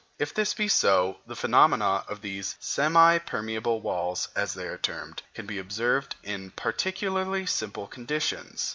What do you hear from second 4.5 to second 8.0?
they are termed, can be observed in particularly simple